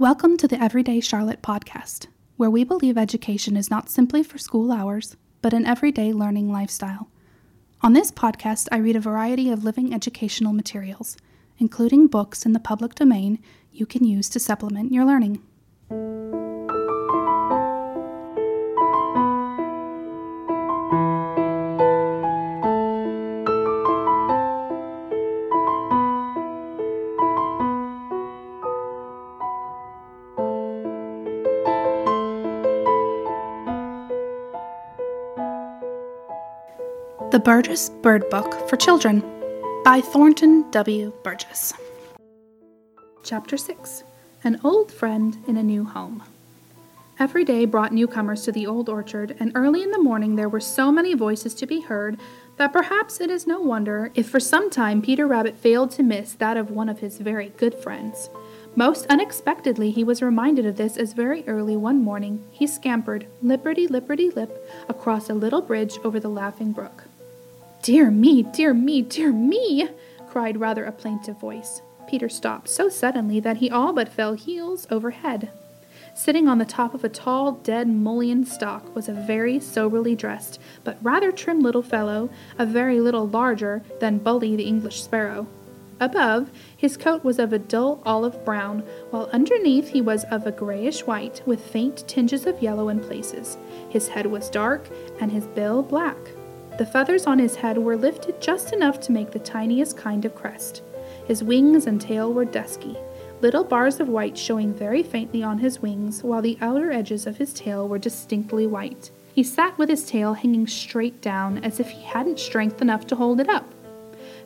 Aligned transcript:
Welcome 0.00 0.38
to 0.38 0.48
the 0.48 0.58
Everyday 0.58 1.00
Charlotte 1.00 1.42
podcast, 1.42 2.06
where 2.38 2.48
we 2.48 2.64
believe 2.64 2.96
education 2.96 3.54
is 3.54 3.70
not 3.70 3.90
simply 3.90 4.22
for 4.22 4.38
school 4.38 4.72
hours, 4.72 5.14
but 5.42 5.52
an 5.52 5.66
everyday 5.66 6.10
learning 6.10 6.50
lifestyle. 6.50 7.10
On 7.82 7.92
this 7.92 8.10
podcast, 8.10 8.66
I 8.72 8.78
read 8.78 8.96
a 8.96 9.00
variety 9.00 9.50
of 9.50 9.62
living 9.62 9.92
educational 9.92 10.54
materials, 10.54 11.18
including 11.58 12.06
books 12.06 12.46
in 12.46 12.54
the 12.54 12.58
public 12.58 12.94
domain 12.94 13.40
you 13.74 13.84
can 13.84 14.02
use 14.02 14.30
to 14.30 14.40
supplement 14.40 14.90
your 14.90 15.04
learning. 15.04 15.42
The 37.40 37.44
Burgess 37.44 37.88
Bird 37.88 38.28
Book 38.28 38.68
for 38.68 38.76
Children 38.76 39.20
by 39.82 40.02
Thornton 40.02 40.70
W. 40.72 41.10
Burgess. 41.24 41.72
Chapter 43.24 43.56
6 43.56 44.04
An 44.44 44.60
Old 44.62 44.92
Friend 44.92 45.38
in 45.48 45.56
a 45.56 45.62
New 45.62 45.84
Home. 45.84 46.22
Every 47.18 47.46
day 47.46 47.64
brought 47.64 47.94
newcomers 47.94 48.42
to 48.42 48.52
the 48.52 48.66
old 48.66 48.90
orchard, 48.90 49.36
and 49.40 49.52
early 49.54 49.82
in 49.82 49.90
the 49.90 50.02
morning 50.02 50.36
there 50.36 50.50
were 50.50 50.60
so 50.60 50.92
many 50.92 51.14
voices 51.14 51.54
to 51.54 51.66
be 51.66 51.80
heard 51.80 52.20
that 52.58 52.74
perhaps 52.74 53.22
it 53.22 53.30
is 53.30 53.46
no 53.46 53.58
wonder 53.58 54.12
if 54.14 54.28
for 54.28 54.38
some 54.38 54.68
time 54.68 55.00
Peter 55.00 55.26
Rabbit 55.26 55.56
failed 55.56 55.92
to 55.92 56.02
miss 56.02 56.34
that 56.34 56.58
of 56.58 56.70
one 56.70 56.90
of 56.90 56.98
his 56.98 57.16
very 57.16 57.54
good 57.56 57.74
friends. 57.74 58.28
Most 58.76 59.06
unexpectedly, 59.06 59.90
he 59.92 60.04
was 60.04 60.20
reminded 60.20 60.66
of 60.66 60.76
this 60.76 60.98
as 60.98 61.14
very 61.14 61.42
early 61.48 61.78
one 61.78 62.04
morning 62.04 62.44
he 62.50 62.66
scampered, 62.66 63.28
lipperty 63.42 63.88
lipperty 63.88 64.36
lip, 64.36 64.70
across 64.90 65.30
a 65.30 65.34
little 65.34 65.62
bridge 65.62 65.96
over 66.04 66.20
the 66.20 66.28
Laughing 66.28 66.72
Brook. 66.72 67.04
Dear 67.82 68.10
me, 68.10 68.42
dear 68.42 68.74
me, 68.74 69.00
dear 69.00 69.32
me! 69.32 69.88
cried 70.28 70.60
rather 70.60 70.84
a 70.84 70.92
plaintive 70.92 71.40
voice. 71.40 71.80
Peter 72.06 72.28
stopped 72.28 72.68
so 72.68 72.90
suddenly 72.90 73.40
that 73.40 73.56
he 73.56 73.70
all 73.70 73.94
but 73.94 74.10
fell 74.10 74.34
heels 74.34 74.86
over 74.90 75.12
head. 75.12 75.50
Sitting 76.14 76.46
on 76.46 76.58
the 76.58 76.66
top 76.66 76.92
of 76.92 77.04
a 77.04 77.08
tall, 77.08 77.52
dead 77.52 77.88
mullein 77.88 78.44
stalk 78.44 78.94
was 78.94 79.08
a 79.08 79.14
very 79.14 79.58
soberly 79.58 80.14
dressed, 80.14 80.60
but 80.84 80.98
rather 81.00 81.32
trim 81.32 81.60
little 81.60 81.82
fellow, 81.82 82.28
a 82.58 82.66
very 82.66 83.00
little 83.00 83.26
larger 83.26 83.82
than 83.98 84.18
Bully 84.18 84.56
the 84.56 84.64
English 84.64 85.02
sparrow. 85.02 85.46
Above, 86.00 86.50
his 86.76 86.98
coat 86.98 87.24
was 87.24 87.38
of 87.38 87.52
a 87.54 87.58
dull 87.58 88.02
olive 88.04 88.44
brown, 88.44 88.80
while 89.08 89.30
underneath 89.32 89.88
he 89.88 90.02
was 90.02 90.24
of 90.24 90.46
a 90.46 90.52
grayish 90.52 91.06
white, 91.06 91.40
with 91.46 91.64
faint 91.64 92.06
tinges 92.06 92.44
of 92.44 92.62
yellow 92.62 92.90
in 92.90 93.00
places. 93.00 93.56
His 93.88 94.08
head 94.08 94.26
was 94.26 94.50
dark, 94.50 94.86
and 95.18 95.32
his 95.32 95.46
bill 95.46 95.82
black. 95.82 96.18
The 96.80 96.86
feathers 96.86 97.26
on 97.26 97.38
his 97.38 97.56
head 97.56 97.76
were 97.76 97.94
lifted 97.94 98.40
just 98.40 98.72
enough 98.72 99.00
to 99.00 99.12
make 99.12 99.32
the 99.32 99.38
tiniest 99.38 99.98
kind 99.98 100.24
of 100.24 100.34
crest. 100.34 100.80
His 101.26 101.44
wings 101.44 101.86
and 101.86 102.00
tail 102.00 102.32
were 102.32 102.46
dusky, 102.46 102.96
little 103.42 103.64
bars 103.64 104.00
of 104.00 104.08
white 104.08 104.38
showing 104.38 104.72
very 104.72 105.02
faintly 105.02 105.42
on 105.42 105.58
his 105.58 105.82
wings, 105.82 106.22
while 106.24 106.40
the 106.40 106.56
outer 106.62 106.90
edges 106.90 107.26
of 107.26 107.36
his 107.36 107.52
tail 107.52 107.86
were 107.86 107.98
distinctly 107.98 108.66
white. 108.66 109.10
He 109.34 109.42
sat 109.42 109.76
with 109.76 109.90
his 109.90 110.06
tail 110.06 110.32
hanging 110.32 110.66
straight 110.66 111.20
down, 111.20 111.62
as 111.62 111.80
if 111.80 111.90
he 111.90 112.00
hadn't 112.00 112.40
strength 112.40 112.80
enough 112.80 113.06
to 113.08 113.16
hold 113.16 113.40
it 113.40 113.50
up. 113.50 113.70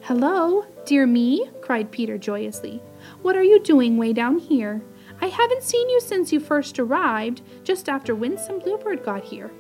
Hello, 0.00 0.66
dear 0.86 1.06
me, 1.06 1.48
cried 1.60 1.92
Peter 1.92 2.18
joyously. 2.18 2.82
What 3.22 3.36
are 3.36 3.44
you 3.44 3.60
doing 3.60 3.96
way 3.96 4.12
down 4.12 4.40
here? 4.40 4.82
I 5.20 5.27
haven't 5.27 5.62
seen 5.62 5.88
you 5.88 6.00
since 6.00 6.32
you 6.32 6.40
first 6.40 6.80
arrived, 6.80 7.42
just 7.62 7.88
after 7.88 8.12
Winsome 8.12 8.58
Bluebird 8.58 9.05
got 9.05 9.22
here. 9.22 9.52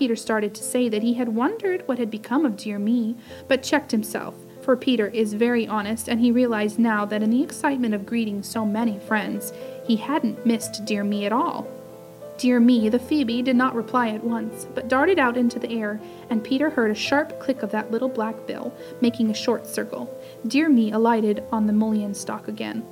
Peter 0.00 0.16
started 0.16 0.54
to 0.54 0.62
say 0.62 0.88
that 0.88 1.02
he 1.02 1.12
had 1.12 1.28
wondered 1.28 1.86
what 1.86 1.98
had 1.98 2.10
become 2.10 2.46
of 2.46 2.56
Dear 2.56 2.78
Me, 2.78 3.14
but 3.48 3.62
checked 3.62 3.90
himself, 3.90 4.34
for 4.62 4.74
Peter 4.74 5.08
is 5.08 5.34
very 5.34 5.68
honest, 5.68 6.08
and 6.08 6.18
he 6.18 6.32
realized 6.32 6.78
now 6.78 7.04
that 7.04 7.22
in 7.22 7.28
the 7.28 7.42
excitement 7.42 7.92
of 7.92 8.06
greeting 8.06 8.42
so 8.42 8.64
many 8.64 8.98
friends, 9.00 9.52
he 9.84 9.96
hadn't 9.96 10.46
missed 10.46 10.86
Dear 10.86 11.04
Me 11.04 11.26
at 11.26 11.34
all. 11.34 11.68
Dear 12.38 12.60
Me, 12.60 12.88
the 12.88 12.98
Phoebe, 12.98 13.42
did 13.42 13.56
not 13.56 13.74
reply 13.74 14.08
at 14.08 14.24
once, 14.24 14.66
but 14.74 14.88
darted 14.88 15.18
out 15.18 15.36
into 15.36 15.58
the 15.58 15.70
air, 15.70 16.00
and 16.30 16.42
Peter 16.42 16.70
heard 16.70 16.90
a 16.90 16.94
sharp 16.94 17.38
click 17.38 17.62
of 17.62 17.70
that 17.72 17.90
little 17.90 18.08
black 18.08 18.46
bill, 18.46 18.72
making 19.02 19.28
a 19.28 19.34
short 19.34 19.66
circle. 19.66 20.08
Dear 20.46 20.70
Me 20.70 20.92
alighted 20.92 21.44
on 21.52 21.66
the 21.66 21.74
mullein 21.74 22.14
stalk 22.14 22.48
again. 22.48 22.86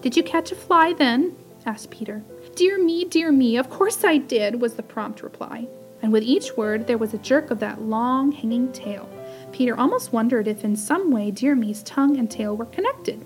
Did 0.00 0.16
you 0.16 0.24
catch 0.24 0.50
a 0.50 0.56
fly 0.56 0.92
then? 0.92 1.36
asked 1.64 1.92
Peter. 1.92 2.24
Dear 2.56 2.82
me, 2.82 3.04
dear 3.04 3.30
me, 3.30 3.56
of 3.56 3.70
course 3.70 4.02
I 4.02 4.18
did, 4.18 4.60
was 4.60 4.74
the 4.74 4.82
prompt 4.82 5.22
reply 5.22 5.68
and 6.02 6.12
with 6.12 6.22
each 6.22 6.56
word 6.56 6.86
there 6.86 6.98
was 6.98 7.14
a 7.14 7.18
jerk 7.18 7.50
of 7.50 7.60
that 7.60 7.80
long 7.80 8.32
hanging 8.32 8.72
tail. 8.72 9.08
Peter 9.52 9.78
almost 9.78 10.12
wondered 10.12 10.48
if 10.48 10.64
in 10.64 10.76
some 10.76 11.10
way 11.10 11.30
Dear 11.30 11.54
Me's 11.54 11.82
tongue 11.82 12.18
and 12.18 12.30
tail 12.30 12.56
were 12.56 12.66
connected. 12.66 13.24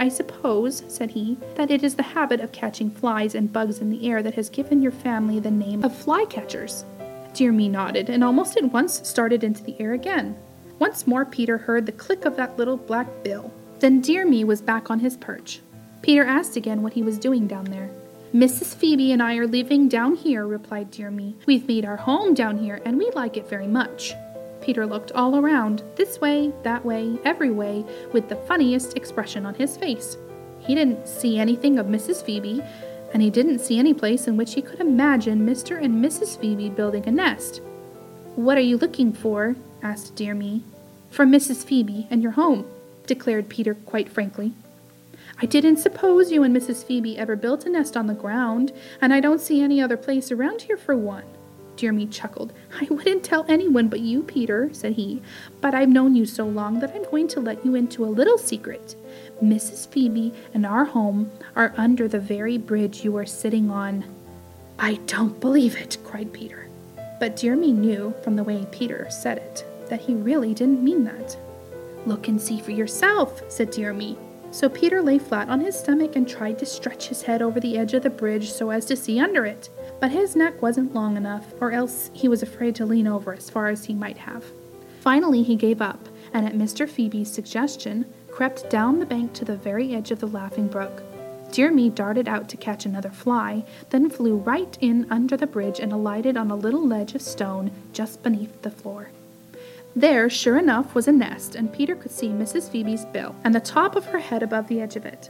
I 0.00 0.08
suppose, 0.08 0.82
said 0.88 1.10
he, 1.10 1.36
that 1.56 1.70
it 1.70 1.82
is 1.82 1.96
the 1.96 2.02
habit 2.02 2.40
of 2.40 2.52
catching 2.52 2.90
flies 2.90 3.34
and 3.34 3.52
bugs 3.52 3.78
in 3.78 3.90
the 3.90 4.08
air 4.08 4.22
that 4.22 4.34
has 4.34 4.48
given 4.48 4.80
your 4.80 4.92
family 4.92 5.40
the 5.40 5.50
name 5.50 5.84
of 5.84 5.92
flycatchers. 5.92 6.84
Dear 7.34 7.52
Me 7.52 7.68
nodded, 7.68 8.08
and 8.08 8.22
almost 8.22 8.56
at 8.56 8.72
once 8.72 9.06
started 9.08 9.42
into 9.44 9.62
the 9.62 9.78
air 9.80 9.92
again. 9.92 10.36
Once 10.78 11.06
more 11.06 11.24
Peter 11.24 11.58
heard 11.58 11.86
the 11.86 11.92
click 11.92 12.24
of 12.24 12.36
that 12.36 12.56
little 12.56 12.76
black 12.76 13.08
bill. 13.24 13.52
Then 13.80 14.00
Dear 14.00 14.26
Me 14.26 14.44
was 14.44 14.62
back 14.62 14.90
on 14.90 15.00
his 15.00 15.16
perch. 15.16 15.60
Peter 16.02 16.24
asked 16.24 16.56
again 16.56 16.82
what 16.82 16.92
he 16.92 17.02
was 17.02 17.18
doing 17.18 17.46
down 17.46 17.64
there. 17.64 17.90
Mrs. 18.34 18.74
Phoebe 18.74 19.12
and 19.12 19.22
I 19.22 19.36
are 19.36 19.46
living 19.46 19.88
down 19.88 20.14
here, 20.14 20.46
replied 20.46 20.90
Dear 20.90 21.10
Me. 21.10 21.34
We've 21.46 21.66
made 21.66 21.86
our 21.86 21.96
home 21.96 22.34
down 22.34 22.58
here, 22.58 22.82
and 22.84 22.98
we 22.98 23.10
like 23.12 23.38
it 23.38 23.48
very 23.48 23.66
much. 23.66 24.12
Peter 24.60 24.84
looked 24.84 25.12
all 25.12 25.36
around, 25.36 25.82
this 25.96 26.20
way, 26.20 26.52
that 26.62 26.84
way, 26.84 27.18
every 27.24 27.50
way, 27.50 27.86
with 28.12 28.28
the 28.28 28.36
funniest 28.36 28.98
expression 28.98 29.46
on 29.46 29.54
his 29.54 29.78
face. 29.78 30.18
He 30.60 30.74
didn't 30.74 31.08
see 31.08 31.38
anything 31.38 31.78
of 31.78 31.86
Mrs. 31.86 32.22
Phoebe, 32.22 32.62
and 33.14 33.22
he 33.22 33.30
didn't 33.30 33.60
see 33.60 33.78
any 33.78 33.94
place 33.94 34.28
in 34.28 34.36
which 34.36 34.52
he 34.52 34.60
could 34.60 34.80
imagine 34.80 35.46
Mr. 35.46 35.82
and 35.82 36.04
Mrs. 36.04 36.38
Phoebe 36.38 36.68
building 36.68 37.06
a 37.06 37.10
nest. 37.10 37.62
What 38.36 38.58
are 38.58 38.60
you 38.60 38.76
looking 38.76 39.10
for? 39.10 39.56
asked 39.82 40.16
Dear 40.16 40.34
Me. 40.34 40.62
For 41.08 41.24
Mrs. 41.24 41.64
Phoebe 41.64 42.06
and 42.10 42.22
your 42.22 42.32
home, 42.32 42.66
declared 43.06 43.48
Peter 43.48 43.72
quite 43.72 44.10
frankly. 44.10 44.52
I 45.40 45.46
didn't 45.46 45.76
suppose 45.76 46.32
you 46.32 46.42
and 46.42 46.56
Mrs. 46.56 46.84
Phoebe 46.84 47.18
ever 47.18 47.36
built 47.36 47.66
a 47.66 47.70
nest 47.70 47.96
on 47.96 48.06
the 48.06 48.14
ground, 48.14 48.72
and 49.00 49.12
I 49.12 49.20
don't 49.20 49.40
see 49.40 49.60
any 49.60 49.80
other 49.80 49.96
place 49.96 50.32
around 50.32 50.62
here 50.62 50.76
for 50.76 50.96
one. 50.96 51.24
Dear 51.76 51.92
me 51.92 52.06
chuckled. 52.06 52.52
I 52.80 52.88
wouldn't 52.90 53.22
tell 53.22 53.44
anyone 53.48 53.86
but 53.88 54.00
you, 54.00 54.24
Peter, 54.24 54.68
said 54.72 54.94
he, 54.94 55.22
but 55.60 55.74
I've 55.74 55.88
known 55.88 56.16
you 56.16 56.26
so 56.26 56.44
long 56.44 56.80
that 56.80 56.92
I'm 56.92 57.04
going 57.04 57.28
to 57.28 57.40
let 57.40 57.64
you 57.64 57.76
into 57.76 58.04
a 58.04 58.06
little 58.06 58.36
secret. 58.36 58.96
Mrs. 59.40 59.86
Phoebe 59.86 60.34
and 60.52 60.66
our 60.66 60.84
home 60.84 61.30
are 61.54 61.72
under 61.76 62.08
the 62.08 62.18
very 62.18 62.58
bridge 62.58 63.04
you 63.04 63.16
are 63.16 63.26
sitting 63.26 63.70
on. 63.70 64.04
I 64.76 64.94
don't 65.06 65.38
believe 65.40 65.76
it, 65.76 65.98
cried 66.02 66.32
Peter. 66.32 66.68
But 67.20 67.36
Dear 67.36 67.54
Me 67.54 67.72
knew 67.72 68.12
from 68.24 68.34
the 68.34 68.44
way 68.44 68.66
Peter 68.72 69.06
said 69.08 69.38
it 69.38 69.64
that 69.88 70.00
he 70.00 70.14
really 70.14 70.54
didn't 70.54 70.82
mean 70.82 71.04
that. 71.04 71.36
Look 72.06 72.26
and 72.26 72.40
see 72.40 72.60
for 72.60 72.72
yourself, 72.72 73.40
said 73.48 73.70
Dear 73.70 73.92
Me. 73.92 74.18
So 74.50 74.68
Peter 74.68 75.02
lay 75.02 75.18
flat 75.18 75.48
on 75.48 75.60
his 75.60 75.78
stomach 75.78 76.16
and 76.16 76.26
tried 76.26 76.58
to 76.58 76.66
stretch 76.66 77.08
his 77.08 77.22
head 77.22 77.42
over 77.42 77.60
the 77.60 77.76
edge 77.76 77.94
of 77.94 78.02
the 78.02 78.10
bridge 78.10 78.50
so 78.50 78.70
as 78.70 78.86
to 78.86 78.96
see 78.96 79.20
under 79.20 79.44
it. 79.44 79.68
But 80.00 80.10
his 80.10 80.34
neck 80.34 80.62
wasn't 80.62 80.94
long 80.94 81.16
enough, 81.16 81.52
or 81.60 81.72
else 81.72 82.10
he 82.14 82.28
was 82.28 82.42
afraid 82.42 82.74
to 82.76 82.86
lean 82.86 83.06
over 83.06 83.34
as 83.34 83.50
far 83.50 83.68
as 83.68 83.84
he 83.84 83.94
might 83.94 84.18
have. 84.18 84.44
Finally, 85.00 85.42
he 85.42 85.54
gave 85.56 85.82
up, 85.82 86.08
and 86.32 86.46
at 86.46 86.54
Mr. 86.54 86.88
Phoebe's 86.88 87.30
suggestion, 87.30 88.06
crept 88.30 88.70
down 88.70 88.98
the 88.98 89.06
bank 89.06 89.32
to 89.34 89.44
the 89.44 89.56
very 89.56 89.94
edge 89.94 90.10
of 90.10 90.20
the 90.20 90.26
Laughing 90.26 90.68
Brook. 90.68 91.02
Dear 91.50 91.70
Me 91.70 91.88
darted 91.88 92.28
out 92.28 92.48
to 92.50 92.56
catch 92.56 92.84
another 92.84 93.10
fly, 93.10 93.64
then 93.90 94.10
flew 94.10 94.36
right 94.36 94.76
in 94.80 95.06
under 95.10 95.36
the 95.36 95.46
bridge 95.46 95.80
and 95.80 95.92
alighted 95.92 96.36
on 96.36 96.50
a 96.50 96.56
little 96.56 96.86
ledge 96.86 97.14
of 97.14 97.22
stone 97.22 97.70
just 97.92 98.22
beneath 98.22 98.62
the 98.62 98.70
floor. 98.70 99.10
There, 99.98 100.30
sure 100.30 100.56
enough, 100.56 100.94
was 100.94 101.08
a 101.08 101.12
nest, 101.12 101.56
and 101.56 101.72
Peter 101.72 101.96
could 101.96 102.12
see 102.12 102.28
Mrs. 102.28 102.70
Phoebe's 102.70 103.04
bill 103.06 103.34
and 103.42 103.52
the 103.52 103.58
top 103.58 103.96
of 103.96 104.04
her 104.04 104.20
head 104.20 104.44
above 104.44 104.68
the 104.68 104.80
edge 104.80 104.94
of 104.94 105.04
it. 105.04 105.28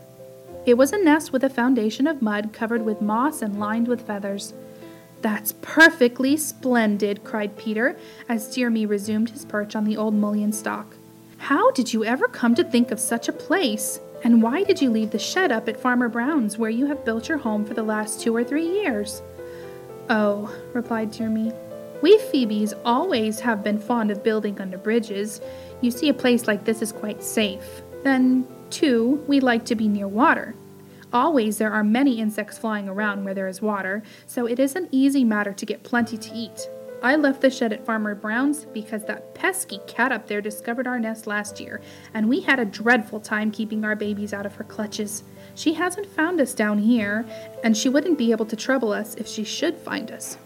It 0.67 0.75
was 0.75 0.93
a 0.93 1.03
nest 1.03 1.33
with 1.33 1.43
a 1.43 1.49
foundation 1.49 2.07
of 2.07 2.21
mud 2.21 2.53
covered 2.53 2.85
with 2.85 3.01
moss 3.01 3.41
and 3.41 3.59
lined 3.59 3.89
with 3.89 4.07
feathers. 4.07 4.53
That's 5.23 5.55
perfectly 5.63 6.37
splendid, 6.37 7.25
cried 7.25 7.57
Peter, 7.57 7.97
as 8.29 8.47
Dear 8.55 8.69
Me 8.69 8.85
resumed 8.85 9.31
his 9.31 9.47
perch 9.47 9.75
on 9.75 9.85
the 9.85 9.97
old 9.97 10.13
mullein 10.13 10.53
stalk. 10.53 10.97
How 11.39 11.71
did 11.71 11.95
you 11.95 12.05
ever 12.05 12.29
come 12.29 12.55
to 12.55 12.63
think 12.63 12.91
of 12.91 13.01
such 13.01 13.27
a 13.27 13.33
place? 13.33 14.01
And 14.23 14.43
why 14.43 14.65
did 14.65 14.83
you 14.83 14.91
leave 14.91 15.13
the 15.13 15.19
shed 15.19 15.51
up 15.51 15.67
at 15.71 15.81
Farmer 15.81 16.11
Brown's, 16.11 16.59
where 16.59 16.69
you 16.69 16.85
have 16.89 17.07
built 17.07 17.27
your 17.27 17.39
home 17.39 17.65
for 17.65 17.73
the 17.73 17.83
last 17.83 18.21
two 18.21 18.37
or 18.37 18.45
three 18.45 18.69
years? 18.69 19.23
Oh, 20.11 20.55
replied 20.75 21.11
Dear 21.11 21.31
Me, 21.31 21.55
we 22.01 22.19
Phoebes 22.31 22.75
always 22.85 23.41
have 23.41 23.65
been 23.65 23.79
fond 23.79 24.11
of 24.11 24.23
building 24.23 24.61
under 24.61 24.79
bridges. 24.79 25.41
You 25.81 25.91
see, 25.91 26.09
a 26.09 26.15
place 26.15 26.47
like 26.47 26.65
this 26.65 26.83
is 26.83 26.93
quite 26.93 27.23
safe. 27.23 27.83
Then, 28.05 28.47
too, 28.71 29.25
we 29.27 29.41
like 29.41 29.65
to 29.67 29.75
be 29.75 29.89
near 29.89 30.09
water. 30.09 30.55
Always 31.13 31.59
there 31.59 31.73
are 31.73 31.83
many 31.83 32.21
insects 32.21 32.59
flying 32.59 32.89
around 32.89 33.25
where 33.25 33.35
there 33.35 33.49
is 33.49 33.63
water, 33.63 34.03
so 34.27 34.47
it 34.47 34.59
is 34.59 34.77
an 34.77 34.89
easy 34.91 35.25
matter 35.25 35.53
to 35.55 35.67
get 35.67 35.83
plenty 35.83 36.19
to 36.19 36.35
eat. 36.35 36.69
I 37.03 37.17
left 37.17 37.41
the 37.41 37.51
shed 37.51 37.73
at 37.73 37.87
Farmer 37.87 38.15
Brown's 38.15 38.65
because 38.65 39.05
that 39.05 39.35
pesky 39.35 39.81
cat 39.87 40.11
up 40.13 40.27
there 40.27 40.41
discovered 40.41 40.87
our 40.87 40.99
nest 40.99 41.27
last 41.27 41.61
year, 41.61 41.81
and 42.13 42.29
we 42.29 42.41
had 42.41 42.59
a 42.59 42.65
dreadful 42.65 43.21
time 43.21 43.51
keeping 43.51 43.85
our 43.85 43.97
babies 43.97 44.35
out 44.35 44.47
of 44.47 44.57
her 44.57 44.65
clutches. 44.65 45.23
She 45.55 45.75
hasn't 45.75 46.07
found 46.07 46.41
us 46.41 46.55
down 46.55 46.79
here, 46.79 47.25
and 47.65 47.77
she 47.77 47.89
wouldn't 47.89 48.19
be 48.19 48.33
able 48.33 48.47
to 48.47 48.57
trouble 48.57 48.93
us 48.93 49.15
if 49.15 49.27
she 49.27 49.45
should 49.45 49.79
find 49.79 50.11
us. 50.11 50.39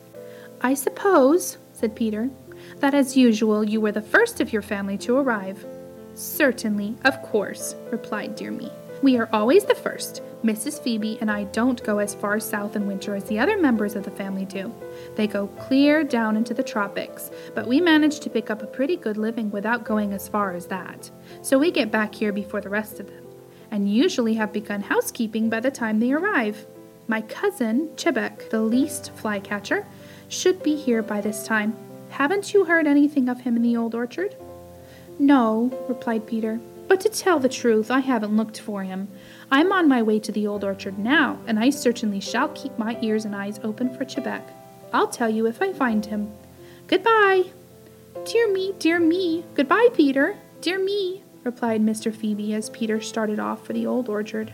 I 0.65 0.75
suppose, 0.75 1.59
said 1.73 1.97
Peter, 1.97 2.31
that 2.79 2.95
as 2.95 3.17
usual 3.17 3.65
you 3.65 3.81
were 3.81 3.91
the 3.91 4.01
first 4.01 4.41
of 4.41 4.53
your 4.53 4.63
family 4.63 4.97
to 4.99 5.17
arrive. 5.17 5.67
Certainly, 6.15 6.95
of 7.05 7.21
course, 7.23 7.75
replied 7.91 8.37
Dear 8.37 8.53
Me. 8.53 8.71
We 9.03 9.19
are 9.19 9.29
always 9.33 9.65
the 9.65 9.75
first. 9.75 10.23
Mrs. 10.45 10.81
Phoebe 10.81 11.19
and 11.21 11.33
I 11.33 11.45
don't 11.45 11.83
go 11.83 11.99
as 11.99 12.15
far 12.15 12.39
south 12.39 12.77
in 12.77 12.87
winter 12.87 13.17
as 13.17 13.25
the 13.25 13.41
other 13.41 13.59
members 13.59 13.97
of 13.97 14.05
the 14.05 14.13
family 14.13 14.45
do. 14.45 14.73
They 15.17 15.27
go 15.27 15.49
clear 15.49 16.05
down 16.05 16.37
into 16.37 16.55
the 16.55 16.63
tropics, 16.63 17.33
but 17.57 17.67
we 17.67 17.81
manage 17.81 18.21
to 18.21 18.31
pick 18.31 18.49
up 18.49 18.63
a 18.63 18.67
pretty 18.67 18.97
good 18.97 19.17
living 19.17 19.51
without 19.51 19.85
going 19.85 20.13
as 20.13 20.29
far 20.29 20.53
as 20.53 20.67
that. 20.67 21.11
So 21.43 21.59
we 21.59 21.73
get 21.73 21.91
back 21.91 22.15
here 22.15 22.33
before 22.33 22.61
the 22.61 22.69
rest 22.69 23.01
of 23.01 23.09
them, 23.09 23.27
and 23.73 23.93
usually 23.93 24.35
have 24.35 24.53
begun 24.53 24.83
housekeeping 24.83 25.49
by 25.49 25.59
the 25.59 25.73
time 25.73 25.99
they 25.99 26.13
arrive. 26.13 26.67
My 27.09 27.21
cousin, 27.23 27.89
Chebec, 27.97 28.51
the 28.51 28.63
least 28.63 29.11
flycatcher, 29.17 29.87
should 30.33 30.63
be 30.63 30.75
here 30.75 31.03
by 31.03 31.21
this 31.21 31.47
time. 31.47 31.77
Haven't 32.11 32.53
you 32.53 32.65
heard 32.65 32.87
anything 32.87 33.29
of 33.29 33.41
him 33.41 33.57
in 33.57 33.63
the 33.63 33.77
old 33.77 33.95
orchard? 33.95 34.35
No, 35.19 35.71
replied 35.89 36.27
Peter. 36.27 36.59
But 36.89 37.01
to 37.03 37.09
tell 37.09 37.39
the 37.39 37.49
truth, 37.49 37.91
I 37.91 38.01
haven't 38.01 38.37
looked 38.37 38.61
for 38.61 38.83
him. 38.83 39.09
I'm 39.51 39.73
on 39.73 39.89
my 39.89 40.03
way 40.03 40.19
to 40.21 40.33
the 40.33 40.47
old 40.47 40.65
orchard 40.65 40.99
now, 40.99 41.39
and 41.47 41.59
I 41.59 41.71
certainly 41.71 42.21
shall 42.21 42.49
keep 42.49 42.79
my 42.79 42.99
ears 43.01 43.25
and 43.25 43.35
eyes 43.35 43.61
open 43.63 43.95
for 43.95 44.05
Chebec. 44.05 44.43
I'll 44.93 45.09
tell 45.09 45.31
you 45.31 45.47
if 45.47 45.63
I 45.63 45.73
find 45.73 46.05
him. 46.05 46.33
Goodbye. 46.87 47.45
Dear 48.25 48.53
me, 48.53 48.75
dear 48.79 49.01
me. 49.01 49.45
Goodbye, 49.55 49.89
Peter. 49.95 50.37
Dear 50.61 50.79
me, 50.79 51.23
replied 51.45 51.83
Mr. 51.83 52.15
Phoebe 52.15 52.55
as 52.55 52.71
Peter 52.71 53.01
started 53.01 53.39
off 53.39 53.65
for 53.67 53.73
the 53.73 53.87
old 53.87 54.09
orchard. 54.09 54.53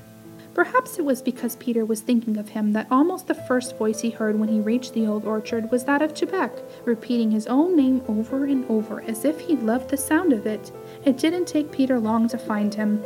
Perhaps 0.59 0.99
it 0.99 1.05
was 1.05 1.23
because 1.23 1.55
Peter 1.55 1.85
was 1.85 2.01
thinking 2.01 2.37
of 2.37 2.49
him 2.49 2.73
that 2.73 2.89
almost 2.91 3.29
the 3.29 3.35
first 3.35 3.79
voice 3.79 4.01
he 4.01 4.11
heard 4.11 4.41
when 4.41 4.49
he 4.49 4.59
reached 4.59 4.93
the 4.93 5.07
old 5.07 5.25
orchard 5.25 5.71
was 5.71 5.85
that 5.85 6.03
of 6.03 6.15
Chebec, 6.15 6.51
repeating 6.85 7.31
his 7.31 7.47
own 7.47 7.77
name 7.77 8.03
over 8.09 8.45
and 8.45 8.69
over 8.69 9.01
as 9.03 9.25
if 9.25 9.39
he 9.39 9.55
loved 9.55 9.89
the 9.89 9.97
sound 9.97 10.33
of 10.33 10.49
it. 10.49 10.73
It 11.05 11.17
didn't 11.17 11.47
take 11.47 11.71
Peter 11.71 12.01
long 12.01 12.27
to 12.31 12.39
find 12.39 12.75
him. 12.75 13.01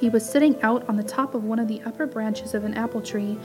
He 0.00 0.08
was 0.08 0.26
sitting 0.26 0.58
out 0.62 0.88
on 0.88 0.96
the 0.96 1.02
top 1.02 1.34
of 1.34 1.44
one 1.44 1.58
of 1.58 1.68
the 1.68 1.82
upper 1.82 2.06
branches 2.06 2.54
of 2.54 2.64
an 2.64 2.72
apple 2.72 3.02
tree, 3.02 3.36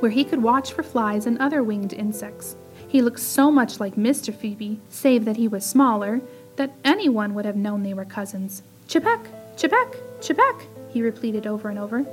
where 0.00 0.10
he 0.10 0.22
could 0.22 0.42
watch 0.42 0.74
for 0.74 0.82
flies 0.82 1.24
and 1.24 1.38
other 1.38 1.62
winged 1.62 1.94
insects. 1.94 2.56
He 2.86 3.00
looked 3.00 3.20
so 3.20 3.50
much 3.50 3.80
like 3.80 3.94
Mr. 3.94 4.34
Phoebe, 4.34 4.80
save 4.90 5.24
that 5.24 5.38
he 5.38 5.48
was 5.48 5.64
smaller, 5.64 6.20
that 6.56 6.74
anyone 6.84 7.32
would 7.32 7.46
have 7.46 7.56
known 7.56 7.84
they 7.84 7.94
were 7.94 8.04
cousins. 8.04 8.62
Chebec, 8.86 9.26
Chebec, 9.56 9.96
Chebec, 10.20 10.66
he 10.90 11.00
repeated 11.00 11.46
over 11.46 11.70
and 11.70 11.78
over 11.78 12.04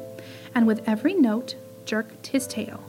and 0.54 0.68
with 0.68 0.88
every 0.88 1.14
note 1.14 1.56
jerked 1.86 2.28
his 2.28 2.48
tail. 2.48 2.84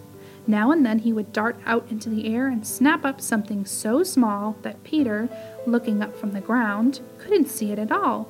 Now 0.47 0.71
and 0.71 0.85
then 0.85 1.01
he 1.01 1.13
would 1.13 1.33
dart 1.33 1.57
out 1.65 1.87
into 1.91 2.11
the 2.11 2.35
air 2.35 2.49
and 2.49 2.67
snap 2.67 3.05
up 3.05 3.21
something 3.21 3.65
so 3.65 4.03
small 4.03 4.57
that 4.63 4.85
Peter, 4.85 5.29
looking 5.67 6.03
up 6.03 6.17
from 6.17 6.33
the 6.33 6.41
ground, 6.41 7.01
couldn't 7.19 7.49
see 7.49 7.73
it 7.73 7.79
at 7.79 7.91
all. 7.91 8.29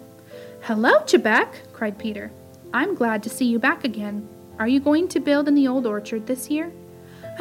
Hello, 0.63 1.01
Chebec! 1.07 1.49
cried 1.73 1.99
Peter. 1.99 2.31
I'm 2.73 2.95
glad 2.95 3.23
to 3.25 3.31
see 3.31 3.47
you 3.47 3.59
back 3.59 3.85
again. 3.85 4.29
Are 4.59 4.69
you 4.69 4.79
going 4.79 5.09
to 5.09 5.21
build 5.21 5.49
in 5.49 5.55
the 5.55 5.69
old 5.69 5.87
orchard 5.87 6.27
this 6.27 6.49
year? 6.49 6.73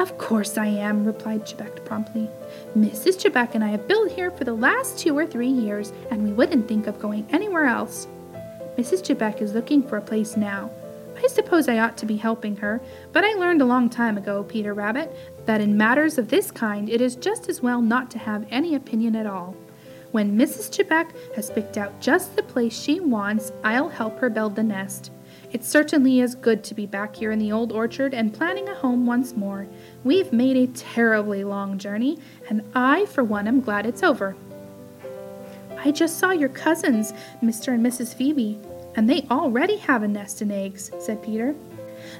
Of 0.00 0.18
course 0.18 0.58
I 0.58 0.66
am, 0.66 1.04
replied 1.04 1.46
Chebec 1.46 1.84
promptly. 1.84 2.28
Mrs. 2.76 3.16
Chebec 3.16 3.54
and 3.54 3.62
I 3.62 3.68
have 3.68 3.86
built 3.86 4.10
here 4.10 4.32
for 4.32 4.42
the 4.42 4.52
last 4.52 4.98
two 4.98 5.16
or 5.16 5.24
three 5.24 5.48
years, 5.48 5.92
and 6.10 6.24
we 6.24 6.32
wouldn't 6.32 6.66
think 6.66 6.88
of 6.88 7.00
going 7.00 7.26
anywhere 7.30 7.66
else. 7.66 8.08
Mrs. 8.76 9.04
Chebec 9.04 9.40
is 9.40 9.54
looking 9.54 9.84
for 9.84 9.96
a 9.96 10.02
place 10.02 10.36
now, 10.36 10.68
I 11.16 11.26
suppose 11.28 11.68
I 11.68 11.78
ought 11.78 11.96
to 11.98 12.06
be 12.06 12.16
helping 12.16 12.56
her, 12.56 12.80
but 13.12 13.24
I 13.24 13.34
learned 13.34 13.62
a 13.62 13.66
long 13.66 13.88
time 13.88 14.18
ago, 14.18 14.42
Peter 14.42 14.74
Rabbit, 14.74 15.14
that 15.46 15.60
in 15.60 15.76
matters 15.76 16.18
of 16.18 16.28
this 16.28 16.50
kind 16.50 16.88
it 16.88 17.00
is 17.00 17.16
just 17.16 17.48
as 17.48 17.62
well 17.62 17.80
not 17.80 18.10
to 18.12 18.18
have 18.18 18.46
any 18.50 18.74
opinion 18.74 19.14
at 19.16 19.26
all. 19.26 19.56
When 20.12 20.38
Mrs. 20.38 20.70
Chebec 20.70 21.12
has 21.34 21.50
picked 21.50 21.76
out 21.76 22.00
just 22.00 22.36
the 22.36 22.42
place 22.42 22.78
she 22.78 23.00
wants, 23.00 23.52
I'll 23.64 23.88
help 23.88 24.18
her 24.18 24.30
build 24.30 24.54
the 24.54 24.62
nest. 24.62 25.10
It 25.52 25.64
certainly 25.64 26.20
is 26.20 26.34
good 26.34 26.64
to 26.64 26.74
be 26.74 26.86
back 26.86 27.16
here 27.16 27.30
in 27.30 27.38
the 27.38 27.52
old 27.52 27.70
orchard 27.70 28.12
and 28.12 28.34
planning 28.34 28.68
a 28.68 28.74
home 28.74 29.06
once 29.06 29.36
more. 29.36 29.68
We've 30.02 30.32
made 30.32 30.56
a 30.56 30.72
terribly 30.72 31.44
long 31.44 31.78
journey, 31.78 32.18
and 32.48 32.62
I, 32.74 33.06
for 33.06 33.22
one, 33.22 33.46
am 33.46 33.60
glad 33.60 33.86
it's 33.86 34.02
over. 34.02 34.36
I 35.78 35.92
just 35.92 36.18
saw 36.18 36.30
your 36.30 36.48
cousins, 36.48 37.12
Mr. 37.42 37.74
and 37.74 37.84
Mrs. 37.84 38.14
Phoebe. 38.14 38.58
And 38.96 39.08
they 39.08 39.26
already 39.30 39.76
have 39.76 40.02
a 40.02 40.08
nest 40.08 40.40
and 40.40 40.52
eggs, 40.52 40.90
said 40.98 41.22
Peter. 41.22 41.54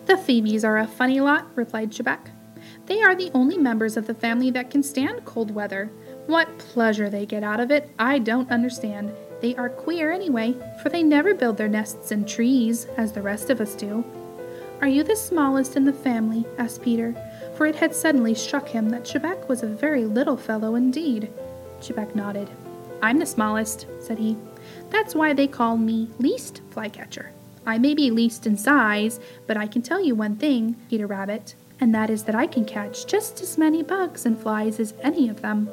The 0.06 0.16
Phoebes 0.16 0.64
are 0.64 0.78
a 0.78 0.86
funny 0.86 1.20
lot, 1.20 1.46
replied 1.54 1.90
Chebec. 1.90 2.30
They 2.86 3.02
are 3.02 3.14
the 3.14 3.30
only 3.34 3.56
members 3.56 3.96
of 3.96 4.06
the 4.06 4.14
family 4.14 4.50
that 4.50 4.70
can 4.70 4.82
stand 4.82 5.24
cold 5.24 5.50
weather. 5.50 5.90
What 6.26 6.58
pleasure 6.58 7.08
they 7.08 7.26
get 7.26 7.42
out 7.42 7.60
of 7.60 7.70
it, 7.70 7.90
I 7.98 8.18
don't 8.18 8.50
understand. 8.50 9.12
They 9.40 9.54
are 9.56 9.68
queer 9.68 10.10
anyway, 10.10 10.54
for 10.82 10.88
they 10.88 11.02
never 11.02 11.34
build 11.34 11.56
their 11.56 11.68
nests 11.68 12.12
in 12.12 12.24
trees, 12.24 12.86
as 12.96 13.12
the 13.12 13.22
rest 13.22 13.50
of 13.50 13.60
us 13.60 13.74
do. 13.74 14.04
Are 14.80 14.88
you 14.88 15.02
the 15.02 15.16
smallest 15.16 15.76
in 15.76 15.84
the 15.84 15.92
family? 15.92 16.44
asked 16.58 16.82
Peter, 16.82 17.14
for 17.56 17.66
it 17.66 17.76
had 17.76 17.94
suddenly 17.94 18.34
struck 18.34 18.68
him 18.68 18.88
that 18.90 19.04
Chebec 19.04 19.48
was 19.48 19.62
a 19.62 19.66
very 19.66 20.04
little 20.04 20.36
fellow 20.36 20.74
indeed. 20.74 21.30
Chebec 21.80 22.14
nodded. 22.14 22.50
I'm 23.02 23.18
the 23.18 23.26
smallest, 23.26 23.86
said 24.00 24.18
he. 24.18 24.36
That's 24.90 25.14
why 25.14 25.32
they 25.32 25.46
call 25.46 25.76
me 25.76 26.08
Least 26.18 26.60
Flycatcher. 26.70 27.32
I 27.66 27.78
may 27.78 27.94
be 27.94 28.10
least 28.10 28.46
in 28.46 28.56
size, 28.56 29.20
but 29.46 29.56
I 29.56 29.66
can 29.66 29.82
tell 29.82 30.04
you 30.04 30.14
one 30.14 30.36
thing, 30.36 30.76
Peter 30.90 31.06
Rabbit, 31.06 31.54
and 31.80 31.94
that 31.94 32.10
is 32.10 32.24
that 32.24 32.34
I 32.34 32.46
can 32.46 32.64
catch 32.64 33.06
just 33.06 33.40
as 33.40 33.56
many 33.56 33.82
bugs 33.82 34.26
and 34.26 34.38
flies 34.38 34.78
as 34.78 34.94
any 35.02 35.28
of 35.28 35.42
them. 35.42 35.70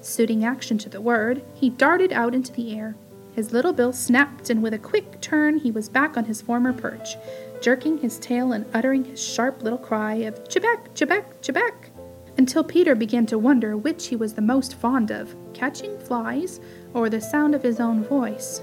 Suiting 0.00 0.44
action 0.44 0.78
to 0.78 0.88
the 0.88 1.00
word, 1.00 1.42
he 1.54 1.70
darted 1.70 2.12
out 2.12 2.34
into 2.34 2.52
the 2.52 2.76
air. 2.76 2.96
His 3.34 3.52
little 3.52 3.72
bill 3.72 3.92
snapped, 3.92 4.50
and 4.50 4.62
with 4.62 4.74
a 4.74 4.78
quick 4.78 5.20
turn, 5.20 5.58
he 5.58 5.70
was 5.70 5.88
back 5.88 6.16
on 6.16 6.24
his 6.24 6.42
former 6.42 6.72
perch, 6.72 7.16
jerking 7.60 7.98
his 7.98 8.18
tail 8.18 8.52
and 8.52 8.66
uttering 8.74 9.04
his 9.04 9.22
sharp 9.22 9.62
little 9.62 9.78
cry 9.78 10.14
of 10.14 10.42
Chebec, 10.48 10.94
Chebec, 10.94 11.24
Chebec, 11.40 11.90
until 12.38 12.62
Peter 12.62 12.94
began 12.94 13.26
to 13.26 13.38
wonder 13.38 13.76
which 13.76 14.06
he 14.06 14.16
was 14.16 14.32
the 14.32 14.40
most 14.40 14.76
fond 14.76 15.10
of 15.10 15.34
catching 15.52 15.98
flies 15.98 16.60
or 16.94 17.10
the 17.10 17.20
sound 17.20 17.54
of 17.54 17.62
his 17.62 17.80
own 17.80 18.02
voice. 18.04 18.62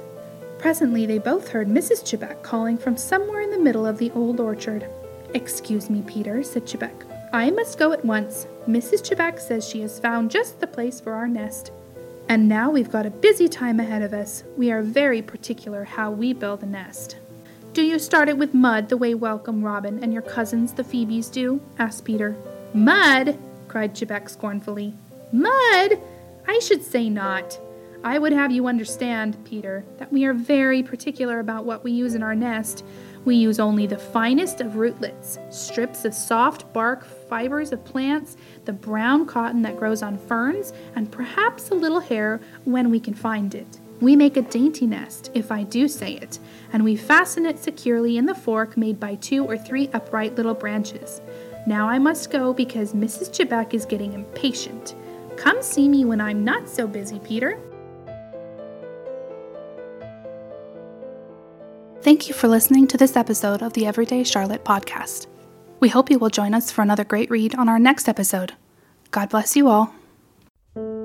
Presently 0.58 1.05
they 1.05 1.20
both 1.20 1.50
heard 1.50 1.67
Mrs. 1.67 2.03
Chebec 2.03 2.41
calling 2.41 2.77
from 2.77 2.96
somewhere 2.96 3.41
in 3.41 3.51
the 3.51 3.60
middle 3.60 3.86
of 3.86 3.98
the 3.98 4.12
old 4.12 4.39
orchard. 4.39 4.88
Excuse 5.34 5.89
me, 5.89 6.01
Peter, 6.08 6.41
said 6.41 6.65
Chebec. 6.65 7.05
I 7.34 7.51
must 7.51 7.77
go 7.77 7.91
at 7.91 8.05
once. 8.05 8.48
Mrs. 8.65 9.03
Chebec 9.03 9.39
says 9.39 9.67
she 9.67 9.82
has 9.82 10.00
found 10.00 10.32
just 10.32 10.62
the 10.62 10.67
place 10.67 11.01
for 11.01 11.13
our 11.13 11.27
nest. 11.27 11.72
And 12.29 12.48
now 12.48 12.72
we've 12.72 12.89
got 12.89 13.05
a 13.05 13.12
busy 13.12 13.50
time 13.50 13.82
ahead 13.82 14.01
of 14.01 14.13
us. 14.13 14.46
We 14.55 14.72
are 14.72 14.82
very 14.82 15.22
particular 15.22 15.84
how 15.84 16.12
we 16.12 16.32
build 16.32 16.63
a 16.63 16.65
nest. 16.65 17.17
Do 17.74 17.84
you 17.84 18.00
start 18.00 18.29
it 18.29 18.38
with 18.38 18.53
mud 18.53 18.88
the 18.88 18.96
way 18.96 19.13
Welcome 19.13 19.63
Robin 19.63 20.01
and 20.01 20.13
your 20.13 20.22
cousins, 20.22 20.72
the 20.72 20.84
Phoebes, 20.84 21.29
do? 21.29 21.60
asked 21.77 22.05
Peter. 22.05 22.38
Mud? 22.74 23.38
Cried 23.75 23.94
Chebec 23.94 24.29
scornfully. 24.29 24.94
Mud? 25.34 26.00
I 26.48 26.60
should 26.60 26.82
say 26.82 27.10
not. 27.10 27.60
I 28.05 28.17
would 28.17 28.32
have 28.32 28.50
you 28.50 28.67
understand, 28.67 29.38
Peter, 29.44 29.84
that 29.98 30.13
we 30.13 30.24
are 30.24 30.34
very 30.34 30.82
particular 30.82 31.39
about 31.39 31.65
what 31.65 31.84
we 31.84 31.91
use 31.91 32.15
in 32.15 32.24
our 32.24 32.36
nest. 32.36 32.86
We 33.25 33.36
use 33.36 33.60
only 33.60 33.86
the 33.86 33.98
finest 33.98 34.62
of 34.62 34.77
rootlets, 34.77 35.39
strips 35.50 36.05
of 36.05 36.13
soft 36.13 36.72
bark, 36.72 37.03
fibers 37.03 37.74
of 37.74 37.84
plants, 37.84 38.38
the 38.63 38.72
brown 38.72 39.25
cotton 39.25 39.62
that 39.63 39.75
grows 39.75 40.01
on 40.01 40.20
ferns, 40.20 40.72
and 40.96 41.12
perhaps 41.12 41.70
a 41.70 41.75
little 41.75 42.00
hair 42.00 42.39
when 42.63 42.89
we 42.89 43.01
can 43.01 43.13
find 43.13 43.53
it. 43.53 43.82
We 44.00 44.15
make 44.15 44.38
a 44.38 44.41
dainty 44.41 44.88
nest, 44.88 45.32
if 45.34 45.51
I 45.51 45.63
do 45.63 45.89
say 45.89 46.13
it, 46.13 46.39
and 46.72 46.86
we 46.86 46.96
fasten 46.96 47.46
it 47.46 47.60
securely 47.60 48.17
in 48.17 48.25
the 48.25 48.36
fork 48.36 48.77
made 48.77 49.01
by 49.01 49.15
two 49.15 49.46
or 49.46 49.58
three 49.58 49.89
upright 49.94 50.36
little 50.36 50.53
branches. 50.53 51.20
Now 51.65 51.89
I 51.89 52.00
must 52.00 52.29
go 52.29 52.53
because 52.53 52.93
Mrs. 52.93 53.31
Chebec 53.31 53.74
is 53.74 53.86
getting 53.86 54.13
impatient. 54.13 54.95
Come 55.36 55.62
see 55.62 55.89
me 55.89 56.05
when 56.05 56.22
I'm 56.22 56.43
not 56.43 56.69
so 56.69 56.88
busy, 56.88 57.19
Peter. 57.19 57.60
Thank 62.01 62.27
you 62.27 62.36
for 62.36 62.48
listening 62.48 62.86
to 62.88 62.98
this 62.98 63.15
episode 63.15 63.63
of 63.63 63.74
the 63.74 63.88
Everyday 63.88 64.24
Charlotte 64.24 64.63
podcast. 64.63 65.25
We 65.79 65.89
hope 65.89 66.12
you 66.12 66.19
will 66.19 66.29
join 66.29 66.53
us 66.53 66.72
for 66.72 66.84
another 66.84 67.03
great 67.03 67.31
read 67.31 67.55
on 67.55 67.67
our 67.67 67.79
next 67.79 68.07
episode. 68.07 68.53
God 69.10 69.29
bless 69.29 69.55
you 69.55 69.67
all. 69.69 71.05